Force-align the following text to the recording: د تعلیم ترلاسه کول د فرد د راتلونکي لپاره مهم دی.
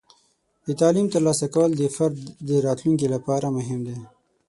د 0.65 0.67
تعلیم 0.79 1.07
ترلاسه 1.13 1.45
کول 1.53 1.71
د 1.77 1.83
فرد 1.95 2.17
د 2.47 2.49
راتلونکي 2.67 3.07
لپاره 3.15 3.47
مهم 3.57 3.79
دی. 3.87 3.97